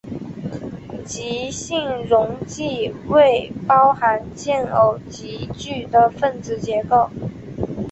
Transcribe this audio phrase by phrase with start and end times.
[1.05, 7.07] 极性溶剂为包含键偶极矩的分子结构。